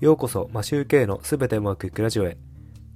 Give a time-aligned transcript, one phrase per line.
[0.00, 2.38] ようこそマシューケイのすべてうまくいくラジオへ。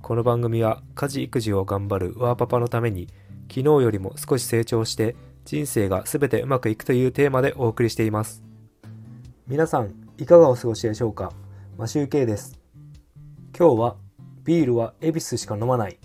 [0.00, 3.08] この番組は家事育児を頑張るワーパパのために
[3.50, 5.14] 昨日よりも少し成長して
[5.44, 8.42] 人生がすべてうまくいくというテーマでお送りしています。
[9.46, 11.30] 皆さんいかがお過ごしでしょうか？
[11.76, 12.58] マシューケイです。
[13.54, 13.96] 今日は
[14.44, 15.98] ビールは恵比寿しか飲まない。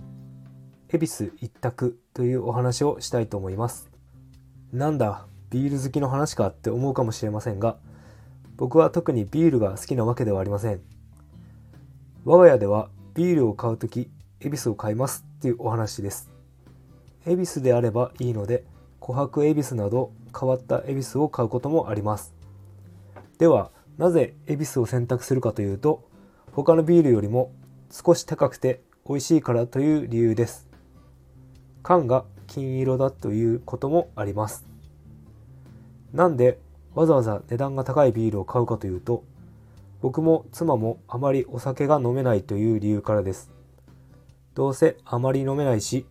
[0.89, 3.89] 恵比寿一択というお話をしたいと思います。
[4.73, 7.77] なんだビール好きの話かって思うかもしれませんが
[8.59, 10.81] 僕は特にビールが好きなわけではありません。
[12.25, 14.09] 我が家ではビールを買うとき、
[14.41, 16.29] 恵比寿を買いますっていうお話です。
[17.25, 18.65] 恵比寿であればいいので、
[18.99, 22.33] 琥珀恵比寿など変わった恵比寿を買うこともあります。
[23.37, 26.03] では、なぜ恵比寿を選択するかというと、
[26.51, 27.53] 他のビールよりも
[27.89, 30.67] 少し高くて美味しいからという理由です。
[31.81, 34.65] 缶が金色だということもあります。
[36.11, 36.59] なんで
[36.95, 39.23] わざわざ値段が高いビールを買うかというと、
[40.01, 43.51] 僕も妻もあまりお酒が飲めないという理由からです。
[44.55, 46.05] どうせあまり飲めないし、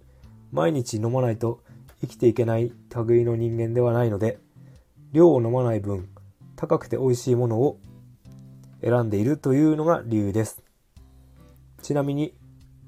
[0.52, 1.60] 毎日飲まないと
[2.00, 2.72] 生きていけない
[3.06, 4.38] 類の人間ではないので、
[5.12, 6.08] 量を飲まない分、
[6.56, 7.78] 高くて美味しいものを
[8.82, 10.62] 選んでいるというのが理由です。
[11.82, 12.34] ちなみに、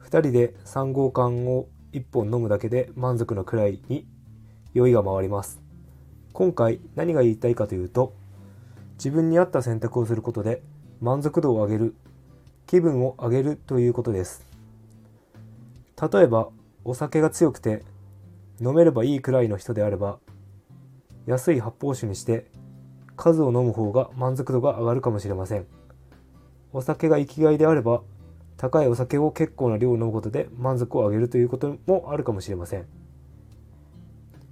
[0.01, 4.07] 2人で3号缶を1本飲むだけで満足のくらいに
[4.75, 5.70] 酔いが回ります。
[6.33, 8.15] 今回何が言いたいかというと
[8.95, 10.63] 自分に合った選択をすることで
[11.01, 11.95] 満足度を上げる
[12.67, 14.47] 気分を上げるということです。
[16.01, 16.49] 例えば
[16.85, 17.83] お酒が強くて
[18.61, 20.19] 飲めればいいくらいの人であれば
[21.27, 22.47] 安い発泡酒にして
[23.17, 25.67] 数を飲む方が満足度が上がるかもしれません。
[26.73, 28.03] お酒が生きがいであれば
[28.57, 32.87] 高いお酒を結構な量を飲むことで満足を上げるということもあるかもしれません。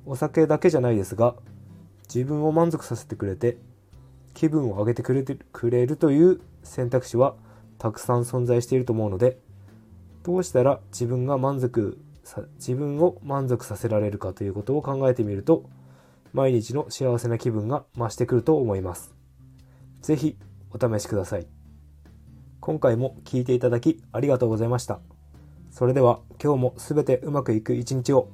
[0.04, 1.34] お酒だけじゃないですが
[2.12, 3.58] 自分を満足させてくれて
[4.34, 7.34] 気分を上げてくれてくれるという選択肢は
[7.78, 9.38] たくさん存在していると思うので
[10.24, 15.64] どうしたら自分が満足さ自分を満足させられるかということを考えてみると
[16.32, 19.14] 毎日の幸せな気分が増してくると思います。
[20.02, 20.36] 是非
[20.70, 21.46] お試しください。
[22.60, 25.00] 今回も聴いていただきありがとうございました。
[25.70, 28.28] それでは今日も全てうまくいく一日を。